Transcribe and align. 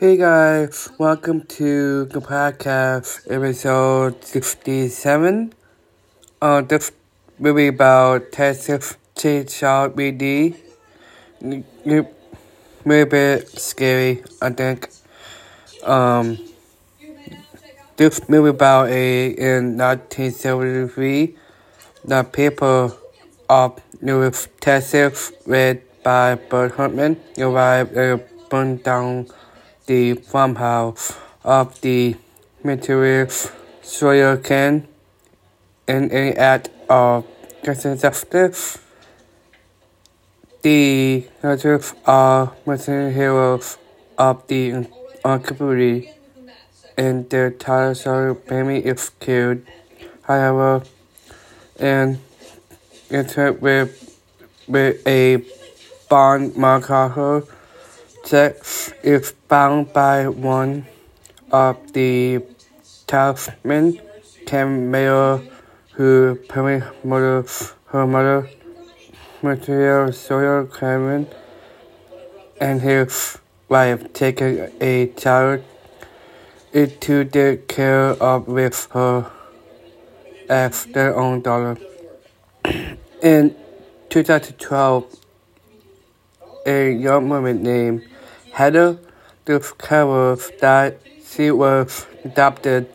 Hey 0.00 0.16
guys, 0.16 0.88
welcome 0.96 1.42
to 1.60 2.06
the 2.06 2.22
podcast 2.22 3.30
episode 3.30 4.24
67. 4.24 5.52
Uh, 6.40 6.62
this 6.62 6.90
movie 7.38 7.66
about 7.66 8.32
Texas 8.32 8.96
Chainsaw 9.14 9.92
BD. 9.92 10.56
A 11.44 13.04
bit 13.04 13.48
scary, 13.60 14.24
I 14.40 14.48
think. 14.48 14.88
Um, 15.84 16.38
this 17.98 18.26
movie 18.26 18.48
about 18.48 18.88
a 18.88 19.26
in 19.26 19.76
1973, 19.76 21.36
the 22.06 22.22
people 22.22 22.96
of 23.50 23.78
New 24.00 24.32
Texas, 24.60 25.30
read 25.44 25.82
by 26.02 26.36
Burt 26.36 26.72
Hartman, 26.72 27.20
arrived 27.36 27.92
and 27.92 28.22
burned 28.48 28.82
down 28.82 29.28
the 29.90 30.14
farmhouse 30.14 31.18
of 31.42 31.80
the 31.80 32.14
material 32.62 33.26
soil 33.82 34.36
can 34.36 34.86
in 35.88 36.04
an 36.12 36.38
act 36.38 36.70
of 36.88 37.26
justice. 37.64 38.78
The 40.62 41.26
narratives 41.42 41.94
are 42.06 42.54
Muslim 42.64 43.12
heroes 43.12 43.78
of 44.16 44.46
the 44.46 44.86
community 45.42 46.12
and 46.96 47.28
their 47.28 47.50
title 47.50 48.36
family 48.46 48.86
is 48.86 49.10
killed. 49.18 49.62
However, 50.22 50.84
and 51.80 52.20
interact 53.10 53.60
with 53.60 53.90
with 54.68 55.04
a 55.04 55.42
bond 56.08 56.54
marker 56.54 57.08
Sex 58.30 58.92
is 59.02 59.34
found 59.48 59.92
by 59.92 60.28
one 60.28 60.86
of 61.50 61.92
the 61.94 62.40
talisman 63.08 64.00
Ken 64.46 64.88
Mayer 64.88 65.40
who 65.94 66.38
permit 66.48 66.84
mother 67.04 67.44
her 67.86 68.06
mother 68.06 68.48
material 69.42 70.12
Sawyer 70.12 70.64
Cameron 70.66 71.26
and 72.60 72.80
his 72.80 73.38
wife 73.68 74.12
taking 74.12 74.70
a 74.80 75.08
child 75.16 75.64
into 76.72 77.24
the 77.24 77.60
care 77.66 78.10
of 78.22 78.46
with 78.46 78.86
her 78.92 79.28
as 80.48 80.84
their 80.84 81.16
own 81.16 81.42
daughter. 81.42 81.76
In 83.20 83.56
2012, 84.08 85.16
a 86.64 86.92
young 86.92 87.28
woman 87.28 87.64
named 87.64 88.09
Heather 88.52 88.98
discovered 89.44 90.40
that 90.60 91.00
she 91.24 91.50
was 91.50 92.06
adopted 92.24 92.90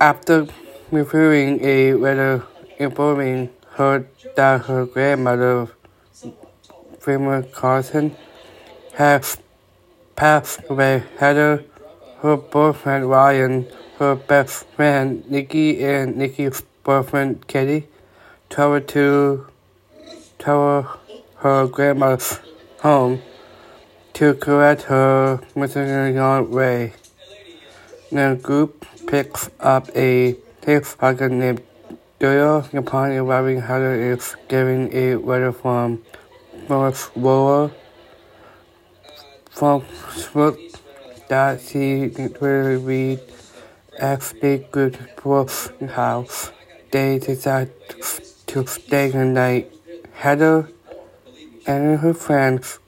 after 0.00 0.46
receiving 0.90 1.64
a 1.64 1.94
letter 1.94 2.44
informing 2.78 3.50
her 3.76 4.06
that 4.36 4.62
her 4.66 4.86
grandmother, 4.86 5.68
Freeman 6.98 7.44
Carson, 7.52 8.16
had 8.94 9.24
passed 10.16 10.60
away. 10.68 11.04
Heather, 11.18 11.64
her 12.20 12.36
boyfriend 12.36 13.08
Ryan, 13.08 13.66
her 13.98 14.14
best 14.14 14.66
friend 14.76 15.28
Nikki, 15.30 15.82
and 15.84 16.16
Nikki's 16.16 16.62
boyfriend 16.82 17.46
Katie 17.46 17.86
traveled 18.48 18.88
to 18.88 19.46
travel 20.38 20.86
her 21.36 21.66
grandmother's 21.66 22.40
home 22.80 23.22
to 24.20 24.34
correct 24.34 24.82
her 24.82 25.40
missing 25.56 26.14
way. 26.50 26.92
The 28.12 28.38
group 28.42 28.84
picks 29.06 29.48
up 29.58 29.88
a 29.96 30.36
hitchhiker 30.60 31.30
named 31.30 31.62
Doyle 32.18 32.68
upon 32.74 33.12
arriving 33.12 33.62
Heather 33.62 33.94
is 34.12 34.36
giving 34.46 34.92
a 34.92 35.16
letter 35.16 35.52
from 35.52 36.04
Morris 36.68 37.08
Roller 37.16 37.70
from 39.48 39.84
Smoke 40.10 40.58
that 41.30 41.62
she 41.62 42.12
will 42.42 42.78
read 42.78 43.20
as 43.98 44.34
they 44.42 44.58
go 44.70 44.90
to 44.90 45.48
the 45.80 45.86
house. 45.86 46.52
They 46.90 47.20
decide 47.20 47.70
to 48.48 48.66
stay 48.66 49.08
the 49.08 49.24
night. 49.24 49.72
Heather 50.12 50.68
and 51.66 51.98
her 52.00 52.12
friends 52.12 52.80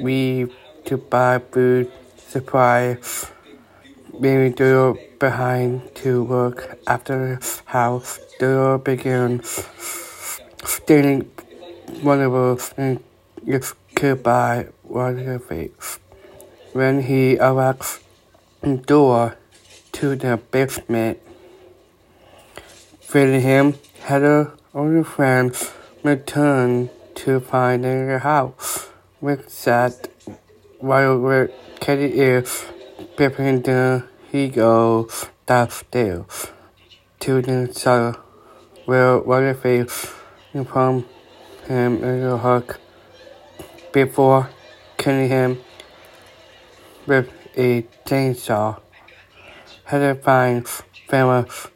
leave 0.00 0.56
to 0.92 0.98
buy 0.98 1.38
food 1.38 1.90
supplies, 2.18 3.32
leaving 4.12 4.52
Doyle 4.52 4.98
behind 5.18 5.94
to 5.94 6.22
work 6.22 6.78
after 6.86 7.16
the 7.16 7.62
house. 7.64 8.20
Doyle 8.38 8.76
begins 8.76 9.64
stealing 10.64 11.30
valuables 12.04 12.74
and 12.76 13.02
is 13.46 13.72
killed 13.94 14.22
by 14.22 14.68
Leatherface. 14.84 15.98
When 16.74 17.00
he 17.08 17.38
arrives 17.38 18.00
the 18.60 18.76
door 18.76 19.38
to 19.92 20.14
the 20.14 20.36
basement, 20.50 21.20
feeling 23.00 23.40
him, 23.40 23.80
Heather 24.00 24.52
and 24.74 24.96
her 24.96 25.04
friends 25.04 25.72
return 26.02 26.90
to 27.14 27.40
find 27.40 27.84
the 27.84 28.18
house. 28.18 28.90
Rick 29.22 29.48
said 29.48 30.11
while 30.82 31.46
Katie 31.78 32.18
is 32.18 32.64
preparing 33.16 33.60
dinner, 33.60 34.08
he 34.32 34.48
goes 34.48 35.26
downstairs 35.46 36.48
to 37.20 37.40
the 37.40 37.72
cellar 37.72 38.16
where 38.86 39.18
Leatherface 39.20 40.12
informs 40.52 41.04
him 41.68 42.02
in 42.02 42.24
a 42.24 42.36
hug 42.36 42.76
before 43.92 44.50
killing 44.98 45.28
him 45.28 45.60
with 47.06 47.30
a 47.56 47.82
chainsaw. 48.04 48.80
Heather 49.84 50.16
finds 50.16 50.82
Famous 51.08 51.68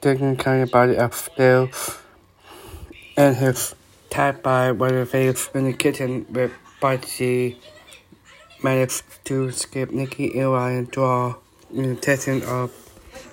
taking 0.00 0.34
County 0.36 0.70
body 0.70 0.94
upstairs 0.94 1.98
and 3.18 3.36
his 3.36 3.74
tied 4.08 4.42
by 4.42 4.70
Leatherface 4.70 5.50
in 5.52 5.64
the 5.64 5.74
kitchen 5.74 6.24
with 6.30 6.52
Betsy 6.80 7.58
managed 8.62 9.02
to 9.24 9.48
escape 9.48 9.90
Nikki 9.90 10.38
and 10.38 10.52
Ryan 10.52 10.84
draw 10.84 11.36
in 11.72 11.96
testing 11.96 12.42
of 12.44 12.72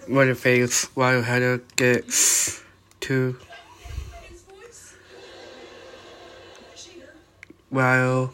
Leatherface 0.07 0.85
while 0.95 1.22
Heather 1.22 1.61
gets 1.75 2.61
to 3.01 3.38
while 7.69 8.33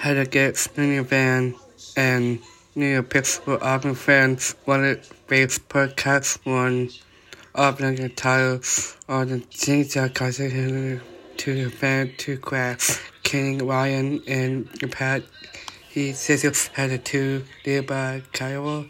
Heather 0.00 0.26
gets 0.26 0.66
in 0.76 0.96
the 0.96 1.02
van 1.02 1.54
and 1.96 2.40
near 2.74 3.02
picture 3.02 3.54
of 3.54 3.84
her 3.84 3.94
friends 3.94 4.54
wanted 4.66 5.04
face 5.04 5.58
per 5.58 5.88
cat 5.88 6.36
one 6.44 6.90
of 7.54 7.78
the 7.78 7.86
entire 7.86 8.60
on 9.08 9.28
the 9.28 9.38
things 9.38 9.94
that 9.94 10.14
caused 10.14 10.40
to 11.38 11.68
van 11.70 12.12
to 12.18 12.38
crash, 12.38 12.98
killing 13.22 13.66
Ryan 13.66 14.22
and 14.26 14.68
pad. 14.90 15.24
He 15.88 16.12
says 16.12 16.42
he 16.42 16.50
had 16.72 17.04
two 17.04 17.44
nearby 17.66 18.22
Kiowa 18.32 18.86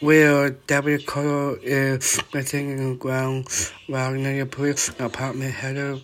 where 0.00 0.50
W. 0.50 0.98
Cole 1.06 1.56
is 1.62 2.20
missing 2.34 2.70
in 2.70 2.90
the 2.90 2.96
ground 2.96 3.48
while 3.86 4.12
the 4.12 4.44
police 4.44 4.90
apartment 4.98 5.54
Heather 5.54 5.98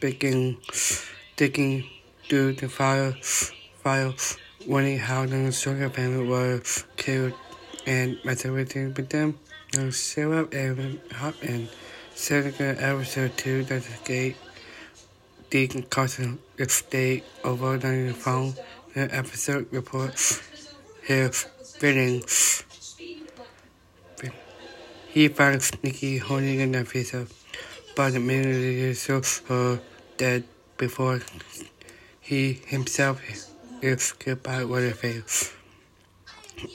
begin 0.00 0.56
digging 1.36 1.84
through 2.28 2.54
the 2.54 2.68
fire 2.68 3.14
file 3.82 4.14
wondering 4.66 4.98
how 4.98 5.26
the 5.26 5.52
Sugar 5.52 5.90
family 5.90 6.26
was 6.26 6.84
killed 6.96 7.34
and 7.86 8.18
everything 8.24 8.94
with 8.94 9.10
them. 9.10 9.38
The 9.72 9.92
Sarah 9.92 10.48
and 10.52 10.98
Hopman 11.10 11.68
second 12.18 12.78
episode 12.80 13.36
two 13.36 13.62
that 13.62 13.86
escape 13.86 14.36
the 15.50 15.68
concussion 15.68 16.36
estate 16.58 17.22
over 17.44 17.78
the 17.78 18.12
phone. 18.12 18.54
The 18.92 19.14
episode 19.14 19.68
reports 19.70 20.42
his 21.02 21.44
feelings. 21.78 22.64
He 25.06 25.28
finds 25.28 25.72
Nikki 25.84 26.18
holding 26.18 26.58
in 26.58 26.72
the 26.72 26.84
pizza, 26.84 27.28
but 27.94 28.14
immediately 28.14 28.92
shows 28.94 29.38
her 29.46 29.80
dead 30.16 30.42
before 30.76 31.20
he 32.20 32.54
himself 32.66 33.22
is 33.80 34.12
killed 34.14 34.42
by 34.42 34.64
Leatherface. 34.64 35.54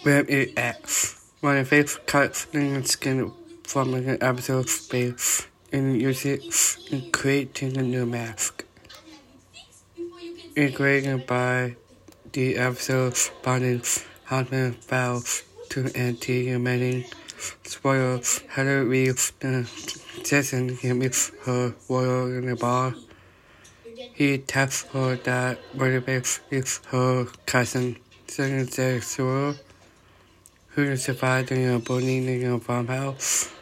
Where 0.04 0.24
it 0.24 0.58
at? 0.58 1.16
Leatherface 1.42 2.00
cuts 2.06 2.46
the 2.46 2.82
skin 2.86 3.34
from 3.64 3.94
an 3.94 4.18
episode 4.22 4.70
space 4.70 5.48
and 5.72 6.02
use 6.02 6.26
it 6.26 6.44
in 6.92 7.12
creating 7.12 7.78
a 7.78 7.82
new 7.82 8.06
mask. 8.06 8.66
It's 10.56 10.76
created 10.76 11.26
by 11.26 11.76
the 12.32 12.58
episode 12.58 13.16
spawning 13.16 13.82
Hotman 14.28 14.76
fell 14.76 15.24
to 15.70 15.92
anti-humanity. 15.96 17.08
Spoiler, 17.64 18.22
Heather 18.50 18.82
uh, 18.82 18.84
Reeves, 18.84 19.32
the 19.40 19.70
Jason 20.24 20.76
gave 20.76 20.96
me 20.96 21.10
her 21.46 21.74
royal 21.90 22.28
in 22.28 22.46
the 22.46 22.56
bar. 22.56 22.96
He 24.14 24.38
tells 24.38 24.84
her 24.94 25.16
that 25.16 25.60
Bernabé 25.76 26.40
is 26.52 26.80
her 26.88 27.26
cousin, 27.46 27.98
second 28.28 28.72
sexual, 28.72 29.56
who 30.76 30.98
survived 30.98 31.52
in 31.52 31.70
a 31.70 31.80
burning 31.80 32.28
in 32.28 32.52
a 32.52 32.60
farmhouse. 32.60 33.54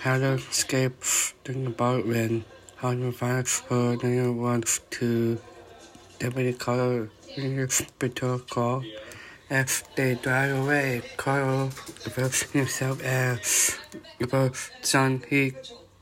Heather 0.00 0.34
escapes 0.50 1.34
the 1.44 1.52
bar 1.68 2.00
when 2.00 2.44
Hotman 2.80 3.14
finds 3.14 3.60
her 3.68 3.98
and 4.02 4.40
wants 4.40 4.80
to 4.90 5.38
deputy 6.18 6.54
call 6.54 7.08
hospital 7.36 8.38
call. 8.38 8.82
As 9.50 9.82
they 9.96 10.14
drive 10.14 10.56
away, 10.56 11.02
Carl 11.16 11.70
reveals 12.04 12.42
himself 12.42 13.02
as 13.02 13.78
the 14.18 14.58
son 14.82 15.24
he 15.28 15.52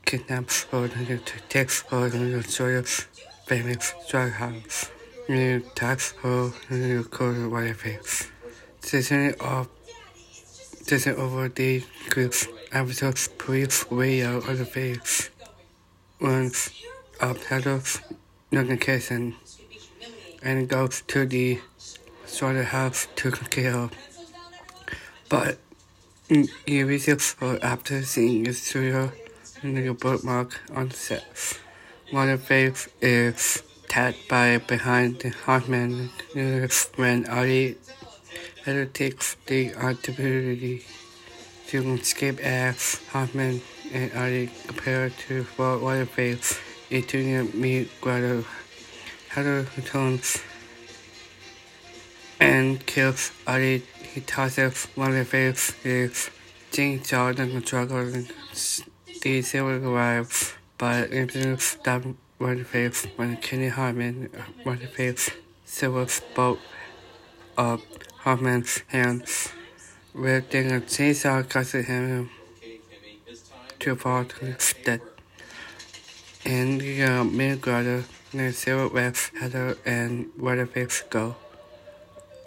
kidnaps 0.05 0.63
her 0.71 0.87
to 0.87 1.19
take 1.49 1.71
her 1.89 2.09
to 2.09 2.17
the 2.17 3.05
family 3.47 3.77
drug 4.09 4.31
house. 4.31 4.91
He 5.27 5.51
attacks 5.59 6.13
her 6.23 6.51
and 6.69 6.99
the 6.99 7.03
cold 7.09 7.51
wife. 7.51 8.31
Season 8.79 9.33
of 9.41 9.67
Season 10.87 11.17
over 11.17 11.49
the 11.49 11.83
episodes 12.71 13.27
police 13.37 13.83
radio 13.91 14.37
of 14.37 14.57
the 14.57 14.63
face. 14.63 15.29
One 16.17 16.49
of 17.19 17.43
Heather's 17.43 17.99
notification 18.53 19.35
and 20.41 20.69
goes 20.69 21.01
to 21.07 21.25
the 21.25 21.59
slaughterhouse 22.25 23.09
to 23.17 23.31
kill. 23.31 23.91
But 25.27 25.57
he 26.65 26.83
receives 26.83 27.33
her 27.41 27.59
after 27.61 28.01
seeing 28.03 28.45
his 28.45 28.61
studio 28.61 29.11
and 29.61 29.75
the 29.75 29.93
bookmark 29.93 30.57
on 30.73 30.91
set. 30.91 31.59
One 32.11 32.29
of 32.29 32.43
face 32.43 32.87
is 33.01 33.61
tagged 33.89 34.29
by 34.29 34.59
behind 34.59 35.19
the 35.19 35.31
Hotman 35.31 36.11
when 36.95 37.27
Ali 37.27 37.75
Heather 38.67 38.85
takes 38.85 39.37
the 39.45 39.73
opportunity 39.75 40.83
to 41.67 41.93
escape 41.93 42.37
as 42.41 42.99
Hotman 43.13 43.61
and 43.93 44.11
Ali 44.11 44.51
prepare 44.65 45.09
to 45.09 45.45
fall 45.45 45.77
Leatherface 45.77 46.59
into 46.89 47.23
the 47.23 47.57
meat 47.57 47.89
grotto. 48.01 48.43
Heather 49.29 49.65
returns 49.77 50.43
and 52.41 52.85
kills 52.85 53.31
Ali. 53.47 53.83
He 54.01 54.19
tosses 54.19 54.89
Leatherface 54.97 55.71
with 55.85 56.29
chainsaw 56.73 57.39
and 57.39 57.65
struggle 57.65 58.11
the 59.21 59.41
silver 59.43 59.77
arrive, 59.77 60.59
but 60.77 61.11
instead 61.11 61.61
stop 61.61 62.03
Leatherface 62.37 63.05
when 63.15 63.37
Kenny 63.37 63.69
Hartman 63.69 64.29
Leatherface 64.65 65.29
silver 65.63 66.05
boat 66.35 66.59
up 67.57 67.79
Hoffman's 68.27 68.83
hand, 68.87 69.23
wielding 70.13 70.69
a 70.73 70.81
chainsaw 70.81 71.47
causing 71.47 71.85
him 71.85 72.29
to 73.79 73.95
fall 73.95 74.25
to 74.25 74.45
his 74.47 74.75
death. 74.83 74.99
In 76.43 76.77
the 76.77 77.03
uh, 77.03 77.55
grotto, 77.55 78.03
the 78.33 78.89
web 78.93 79.15
Heather 79.39 79.77
and 79.85 80.29
Leatherface 80.37 81.03
go. 81.09 81.37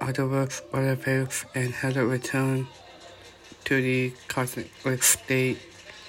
Afterwards, 0.03 0.61
Leatherface 0.71 1.47
and 1.55 1.73
Heather 1.73 2.07
return 2.07 2.67
to 3.65 3.81
the 3.81 4.13
cosmic 4.29 5.03
state 5.03 5.61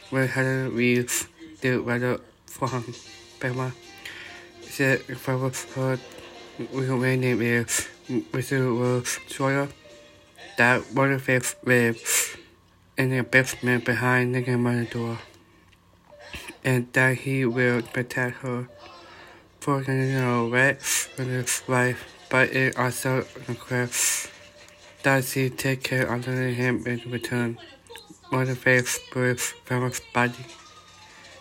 where 0.10 0.28
Heather 0.28 0.68
leaves 0.68 1.30
the 1.62 1.78
weather 1.78 2.20
from 2.46 2.94
Bama. 3.40 3.72
Said 4.64 5.04
if 5.08 5.30
I 5.30 5.36
was 5.36 5.64
heard, 5.74 6.02
we 6.60 6.86
can 6.86 7.00
rename 7.00 7.42
Uh, 8.10 8.14
it 8.16 8.24
residual 8.34 9.04
soil 9.28 9.68
that 10.58 10.94
Leatherface 10.96 11.56
lives 11.64 12.38
in 12.98 13.10
the 13.10 13.24
basement 13.24 13.86
behind 13.86 14.36
the 14.36 14.42
grandmother's 14.42 14.90
door, 14.90 15.18
and 16.64 16.92
that 16.94 17.18
he 17.18 17.46
will 17.46 17.82
protect 17.82 18.38
her 18.38 18.68
for 19.60 19.82
the 19.84 20.50
right 20.52 20.82
for 20.82 21.24
his 21.24 21.64
life, 21.68 22.06
but 22.30 22.50
it 22.50 22.78
also 22.78 23.26
requires 23.48 24.28
that 25.04 25.24
she 25.24 25.50
take 25.50 25.84
care 25.84 26.12
of 26.12 26.26
him 26.26 26.84
in 26.86 27.02
return. 27.12 27.58
Leatherface 28.32 29.00
breathes 29.12 29.54
from 29.66 29.84
his 29.84 30.02
body. 30.14 30.46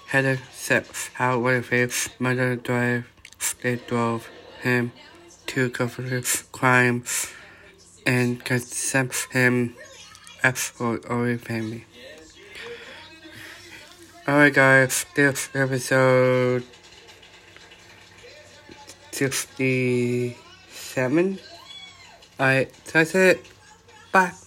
Heather 0.08 0.38
said 0.52 0.86
how 1.14 1.38
Leatherface's 1.38 2.10
mother 2.18 2.56
drive 2.56 3.06
they 3.62 3.76
drove 3.76 4.28
him 4.62 4.92
to 5.50 5.70
cover 5.70 6.02
uh, 6.02 6.06
his 6.06 6.44
crimes 6.52 7.26
and 8.06 8.40
accept 8.50 9.26
him 9.32 9.74
as 10.42 10.70
for 10.70 11.00
our 11.10 11.36
family. 11.38 11.84
Alright 14.28 14.54
guys, 14.54 15.06
this 15.16 15.48
episode 15.54 16.62
67. 19.10 21.38
Alright, 22.38 22.72
that's 22.92 23.14
it. 23.16 23.44
Bye. 24.12 24.39